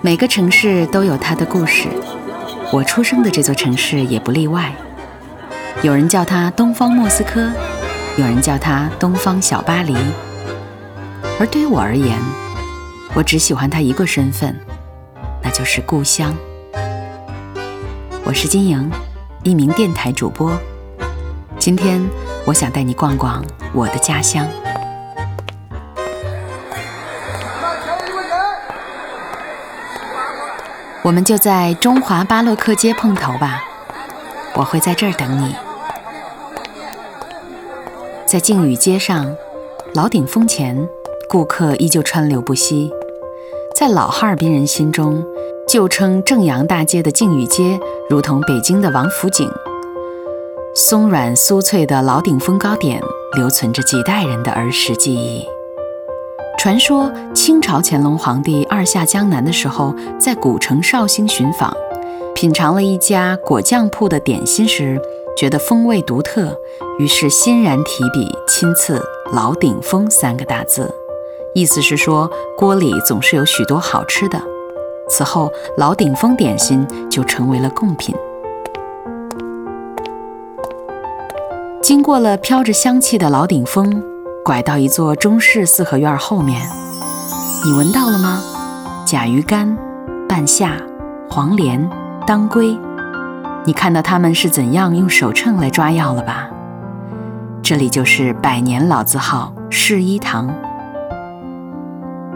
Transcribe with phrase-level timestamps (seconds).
[0.00, 1.88] 每个城市都有它的故事，
[2.72, 4.72] 我出生的这座城市也不例外。
[5.82, 7.50] 有人叫它东方莫斯科，
[8.16, 9.96] 有人叫它东方小巴黎。
[11.40, 12.16] 而对于我而言，
[13.12, 14.54] 我只喜欢它一个身份，
[15.42, 16.32] 那就是故乡。
[18.24, 18.88] 我是金莹，
[19.42, 20.56] 一名电台主播。
[21.58, 22.00] 今天
[22.44, 24.46] 我想带你逛逛我的家乡。
[31.02, 33.62] 我们就在中华巴洛克街碰头吧，
[34.54, 35.54] 我会在这儿等你。
[38.26, 39.34] 在靖宇街上，
[39.94, 40.88] 老顶峰前，
[41.28, 42.92] 顾客依旧川流不息。
[43.74, 45.24] 在老哈尔滨人心中，
[45.66, 49.48] 旧称正阳大街的靖宇街，如同北京的王府井。
[50.74, 53.00] 松软酥脆的老顶峰糕点，
[53.36, 55.46] 留存着几代人的儿时记忆。
[56.58, 61.72] 传说清朝乾隆皇帝二下江南的时候，在古城绍兴寻访，
[62.34, 65.00] 品尝了一家果酱铺的点心时，
[65.36, 66.58] 觉得风味独特，
[66.98, 69.00] 于是欣然提笔亲赐
[69.32, 70.92] “老顶峰”三个大字，
[71.54, 74.42] 意思是说锅里总是有许多好吃的。
[75.08, 78.12] 此后，老顶峰点心就成为了贡品。
[81.80, 84.17] 经过了飘着香气的老顶峰。
[84.48, 86.66] 拐到一座中式四合院后面，
[87.66, 88.40] 你闻到了吗？
[89.04, 89.76] 甲鱼干、
[90.26, 90.72] 半夏、
[91.28, 91.86] 黄连、
[92.26, 92.74] 当归，
[93.66, 96.48] 你看到他们是怎样用手秤来抓药了吧？
[97.62, 100.48] 这里就是百年老字号世一堂，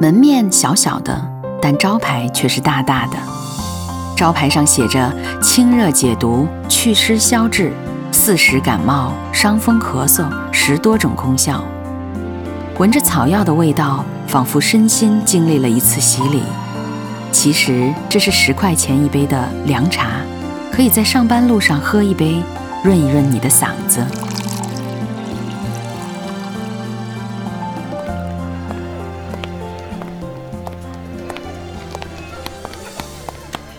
[0.00, 1.20] 门面小小的，
[1.60, 3.16] 但招牌却是大大的。
[4.16, 5.12] 招牌上写着
[5.42, 7.72] “清热解毒、祛湿消滞、
[8.12, 11.60] 四时感冒、伤风咳嗽十多种功效”。
[12.78, 16.42] 闻着草药的味道，仿佛身心经历了一次洗礼。
[17.32, 20.20] 其实这是十块钱一杯的凉茶，
[20.70, 22.42] 可以在上班路上喝一杯，
[22.84, 24.06] 润一润你的嗓子。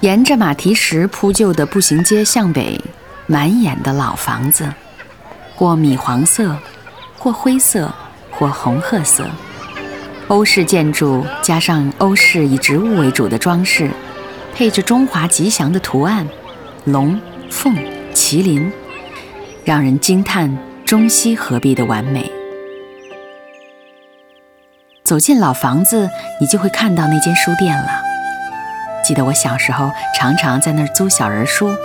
[0.00, 2.82] 沿着马蹄石铺就的步行街向北，
[3.28, 4.68] 满眼的老房子，
[5.54, 6.56] 或米黄色，
[7.16, 7.88] 或灰色。
[8.40, 9.28] 或红褐色，
[10.28, 13.90] 欧式建筑加上欧式以植物为主的装饰，
[14.54, 16.26] 配着中华吉祥的图案，
[16.86, 17.20] 龙、
[17.50, 17.76] 凤、
[18.14, 18.72] 麒麟，
[19.62, 20.56] 让人惊叹
[20.86, 22.32] 中西合璧的完美。
[25.04, 26.08] 走进老房子，
[26.40, 27.88] 你就会看到那间书店了。
[29.04, 31.76] 记得我小时候常常在那儿租小人书，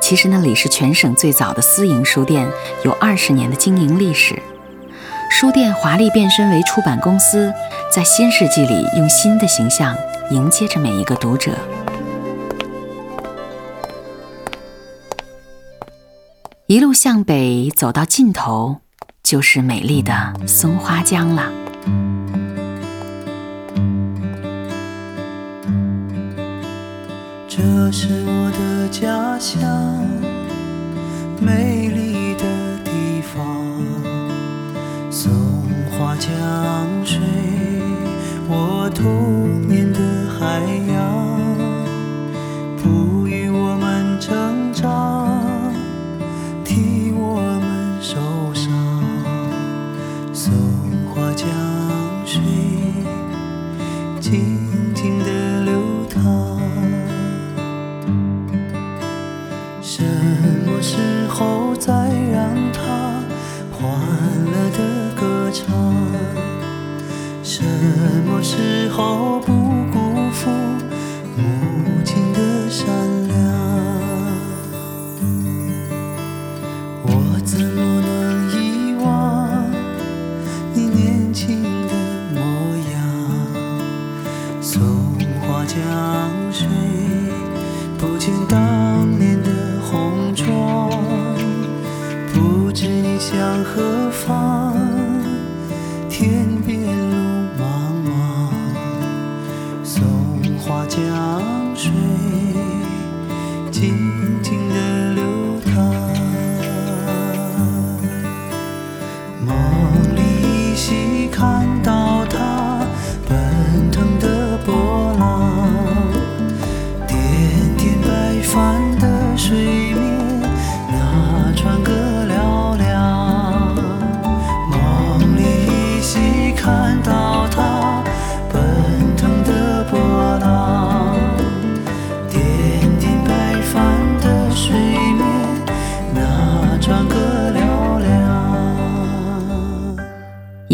[0.00, 2.48] 其实那里是全省最早的私营书店，
[2.84, 4.40] 有二十年的经营历史。
[5.30, 7.50] 书店华丽变身为出版公司，
[7.90, 9.96] 在新世纪里用新的形象
[10.30, 11.52] 迎接着每一个读者。
[16.66, 18.80] 一路向北走到尽头，
[19.22, 21.50] 就是美丽的松花江了。
[27.48, 29.58] 这是我的家乡，
[31.40, 32.19] 美丽
[36.20, 36.28] 江
[37.02, 37.18] 水，
[38.46, 39.98] 我童年的
[40.38, 40.60] 海
[40.92, 41.29] 洋，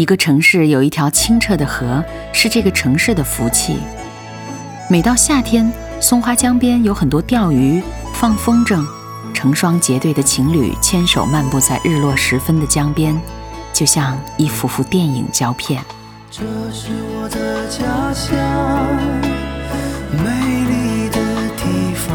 [0.07, 3.77] 个城市有一条清澈的河，是这个城市的福气。
[4.89, 5.69] 每到夏天，
[5.99, 7.83] 松花江边有很多钓鱼、
[8.13, 8.83] 放风筝、
[9.33, 13.19] 成双结对的情侣牵手漫步在日落时分的江边，
[13.73, 15.83] 就像一幅幅电影胶片。
[16.31, 18.37] 这是我的家乡，
[20.23, 20.25] 美
[20.71, 21.19] 丽的
[21.57, 22.07] 地方，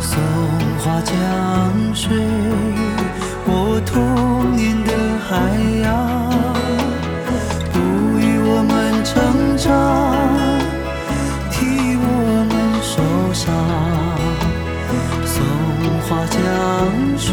[0.00, 0.20] 松
[0.80, 1.14] 花江
[1.94, 2.10] 水，
[3.46, 4.79] 我童年
[5.30, 5.36] 海
[5.84, 6.28] 洋，
[7.72, 7.78] 哺
[8.18, 8.74] 育我们
[9.04, 9.70] 成长，
[11.52, 12.04] 替我
[12.50, 12.98] 们受
[13.32, 13.46] 伤。
[15.24, 15.38] 松
[16.08, 16.36] 花江
[17.16, 17.30] 水，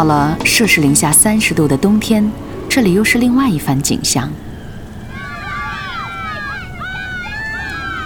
[0.00, 2.32] 到了摄氏零下三十度的冬天，
[2.70, 4.32] 这里又是另外一番景象。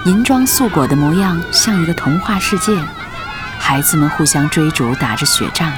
[0.04, 2.76] 银装素裹的模样像一个童话世界，
[3.60, 5.70] 孩子们互相追逐，打着雪仗；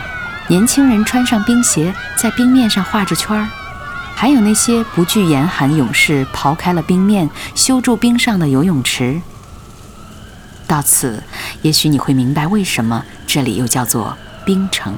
[0.48, 3.46] 年轻人穿上冰鞋，在冰面上画着圈儿。
[4.14, 9.20] 还有那些不惧严寒勇士刨开了冰面，修筑冰上的游泳池。
[10.66, 11.22] 到此，
[11.60, 14.16] 也许你会明白为什么这里又叫做
[14.46, 14.96] 冰城。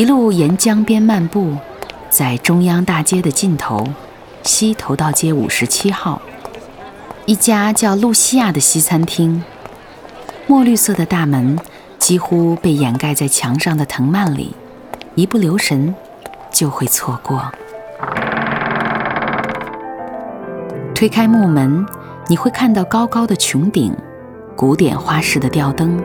[0.00, 1.54] 一路沿江边漫步，
[2.08, 3.86] 在中央大街的尽头，
[4.42, 6.22] 西头道街五十七号，
[7.26, 9.44] 一家叫露西亚的西餐厅。
[10.46, 11.58] 墨绿色的大门
[11.98, 14.54] 几乎被掩盖在墙上的藤蔓里，
[15.16, 15.94] 一不留神
[16.50, 17.52] 就会错过。
[20.94, 21.84] 推开木门，
[22.26, 23.94] 你会看到高高的穹顶、
[24.56, 26.02] 古典花式的吊灯、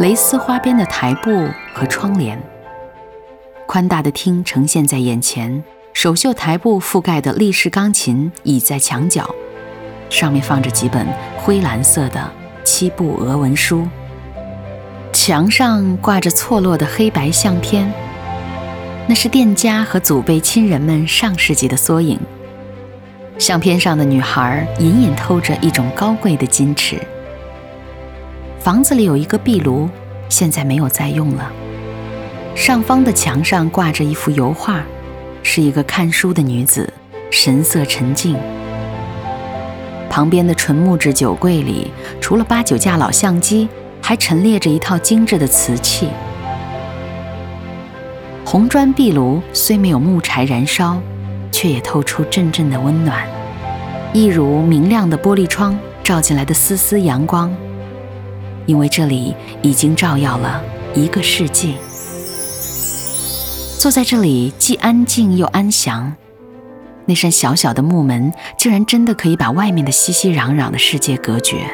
[0.00, 1.30] 蕾丝花边的台布
[1.72, 2.36] 和窗帘。
[3.68, 5.62] 宽大的厅呈现在眼前，
[5.92, 9.28] 首秀台布覆盖的立式钢琴倚在墙角，
[10.08, 12.32] 上面放着几本灰蓝色的
[12.64, 13.86] 七部俄文书。
[15.12, 17.92] 墙上挂着错落的黑白相片，
[19.06, 22.18] 那是店家和祖辈亲人们上世纪的缩影。
[23.36, 26.98] 相片上的女孩隐隐透着一种高贵的矜持。
[28.58, 29.90] 房子里有一个壁炉，
[30.30, 31.52] 现在没有再用了。
[32.58, 34.82] 上方的墙上挂着一幅油画，
[35.44, 36.92] 是一个看书的女子，
[37.30, 38.36] 神色沉静。
[40.10, 43.68] 旁边的纯木质酒柜里，除了八九架老相机，
[44.02, 46.08] 还陈列着一套精致的瓷器。
[48.44, 51.00] 红砖壁炉虽没有木柴燃烧，
[51.52, 53.24] 却也透出阵阵的温暖，
[54.12, 57.54] 一如明亮的玻璃窗照进来的丝丝阳光。
[58.66, 60.60] 因为这里已经照耀了
[60.92, 61.76] 一个世纪。
[63.78, 66.12] 坐在这里既安静又安详，
[67.04, 71.64] 那扇小小的木门竟然真的可以把外面的熙熙攘攘的世界隔绝，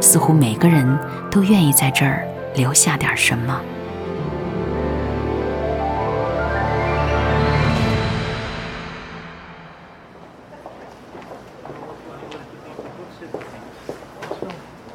[0.00, 0.98] 似乎每个人
[1.30, 2.26] 都愿意在这儿
[2.56, 3.60] 留下点什么。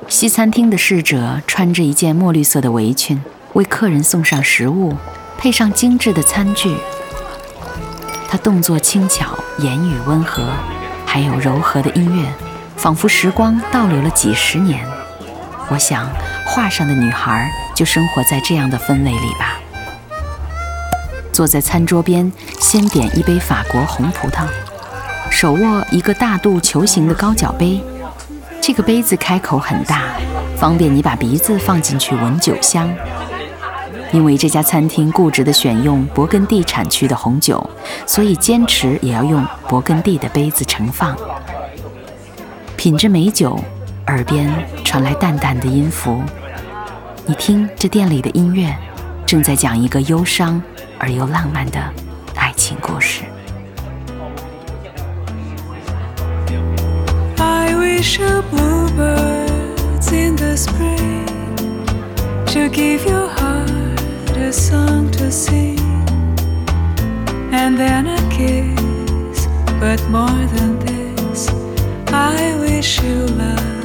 [0.10, 3.22] 西餐厅的侍者穿着一件墨绿色的围裙，
[3.54, 4.94] 为客人送上食物。
[5.38, 6.76] 配上精致的餐具，
[8.28, 10.44] 他动作轻巧，言语温和，
[11.06, 12.28] 还有柔和的音乐，
[12.76, 14.84] 仿佛时光倒流了几十年。
[15.70, 16.10] 我想，
[16.46, 19.60] 画上的女孩就生活在这样的氛围里吧。
[21.32, 24.46] 坐在餐桌边，先点一杯法国红葡萄，
[25.30, 27.80] 手握一个大肚球形的高脚杯，
[28.60, 30.02] 这个杯子开口很大，
[30.58, 32.90] 方便你把鼻子放进去闻酒香。
[34.14, 37.70] 因为这家餐厅固执地选用勃艮第产区的红酒，
[38.06, 41.16] 所以坚持也要用勃艮第的杯子盛放。
[42.76, 43.60] 品着美酒，
[44.08, 44.50] 耳边
[44.84, 46.22] 传来淡淡的音符。
[47.26, 48.74] 你听，这店里的音乐
[49.26, 50.62] 正在讲一个忧伤
[50.98, 51.80] 而又浪漫的
[52.36, 53.24] 爱情故事。
[57.38, 61.26] I wish you bluebirds in the spring
[62.46, 63.87] to give you heart
[64.48, 65.78] a song to sing,
[67.52, 69.46] and then a kiss.
[69.82, 71.50] But more than this,
[72.08, 73.77] I wish you love.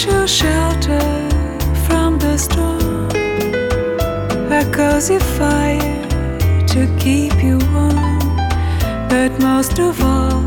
[0.00, 1.28] I shelter
[1.86, 3.10] from the storm,
[4.50, 6.08] a cozy fire
[6.68, 8.36] to keep you warm.
[9.10, 10.40] But most of all,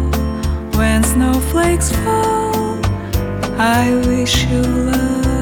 [0.77, 2.79] when snowflakes fall,
[3.59, 5.32] I wish you love.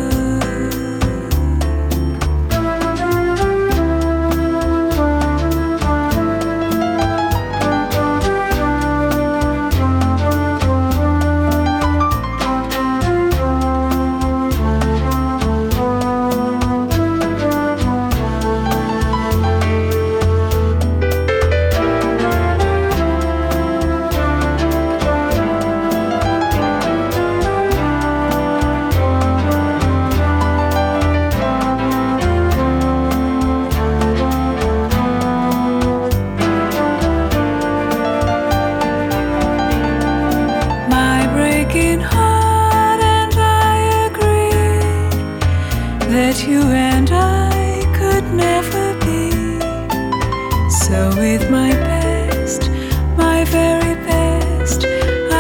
[53.52, 54.86] Very best,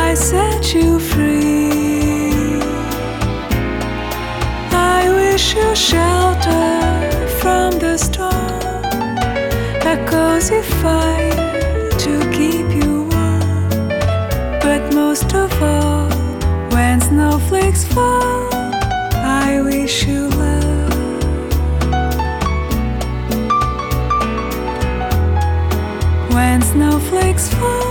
[0.07, 2.59] I set you free.
[4.73, 6.91] I wish you shelter
[7.39, 9.17] from the storm,
[9.93, 13.87] a cozy fire to keep you warm.
[14.59, 16.09] But most of all,
[16.71, 18.49] when snowflakes fall,
[19.47, 20.91] I wish you love.
[26.35, 27.90] When snowflakes fall,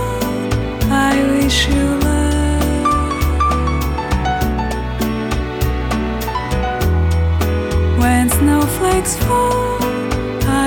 [8.01, 9.77] When snowflakes fall,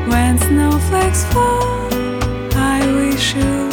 [0.10, 1.88] When snowflakes fall,
[2.54, 3.71] I wish you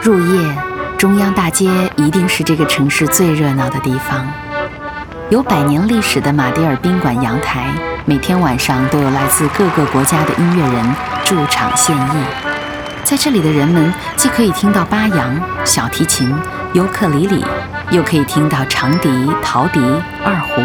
[0.00, 0.56] 入夜，
[0.96, 4.26] 中央大街一定是这个城市最热闹的地方。
[5.28, 7.66] 有百年历史的马迭尔宾馆阳台，
[8.04, 12.24] 每天晚上都有来自各个国家的音乐人驻场献艺。
[13.02, 16.32] 在这里的人们既可以听到巴扬、小提琴、
[16.74, 17.44] 尤克里里，
[17.90, 19.10] 又可以听到长笛、
[19.42, 19.80] 陶笛、
[20.24, 20.62] 二胡，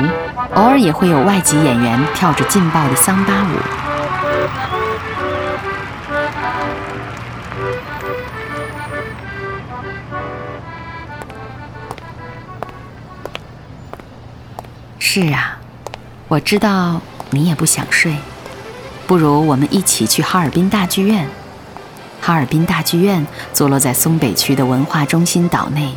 [0.54, 3.83] 偶尔也会有外籍演员跳着劲爆的桑巴舞。
[15.16, 15.60] 是啊，
[16.28, 18.16] 我知道你也不想睡，
[19.06, 21.28] 不如我们一起去哈尔滨大剧院。
[22.20, 25.94] 哈尔滨大剧院坐落在松北区的文化中心岛内，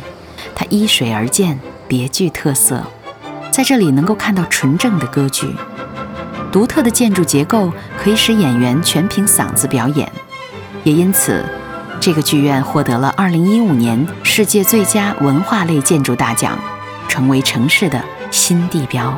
[0.53, 2.83] 它依水而建，别具特色。
[3.49, 5.55] 在这里能够看到纯正的歌剧，
[6.51, 10.07] 独特的建筑结构可以使演员全凭嗓子表演，
[10.83, 11.43] 也因此，
[11.99, 16.55] 这个剧院获得了2015年世界最佳文化类建筑大奖，
[17.07, 17.99] 成为城市的
[18.31, 19.13] 新地标。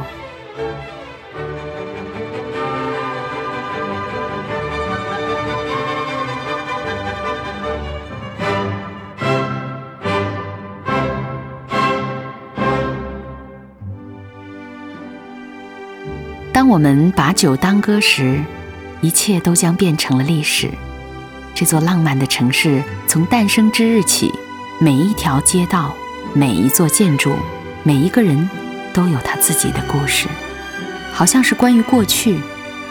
[16.51, 18.44] 当我们把酒当歌时，
[19.00, 20.70] 一切都将变成了历史。
[21.56, 24.32] 这座浪漫的城市从诞生之日起，
[24.80, 25.96] 每一条街道、
[26.34, 27.36] 每一座建筑、
[27.84, 28.50] 每一个人，
[28.93, 30.27] 都有他自己的故事，
[31.13, 32.39] 好像是关于过去，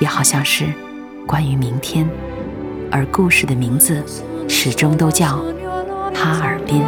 [0.01, 0.67] 也好像是
[1.27, 2.09] 关于明天。
[2.91, 4.03] 而故事的名字
[4.49, 5.45] 始终都叫
[6.15, 6.83] 哈尔滨。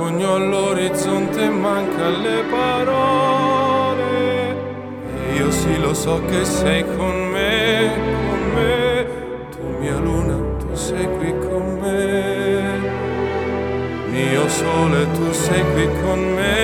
[0.00, 4.08] Sogno all'orizzonte manca le parole.
[5.36, 7.92] Io sì lo so che sei con me,
[8.26, 9.06] con me.
[9.50, 12.88] Tu mia luna, tu sei qui con me.
[14.08, 16.59] Mio sole, tu sei qui con me,